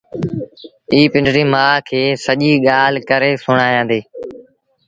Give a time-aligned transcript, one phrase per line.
[0.91, 3.99] ائيٚݩ پنڊريٚ مآ کي سڄيٚ ڳآل ڪري سُڻآيآݩدي